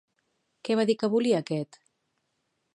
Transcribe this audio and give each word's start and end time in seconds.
Què 0.69 0.77
va 0.79 0.85
dir 0.91 0.95
que 1.03 1.11
volia 1.17 1.43
aquest? 1.47 1.79